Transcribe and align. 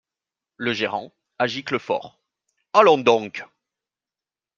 Le 0.57 0.73
Gérant, 0.73 1.11
à 1.37 1.45
Giclefort.— 1.45 2.17
Allons 2.73 2.97
donc? 2.97 3.45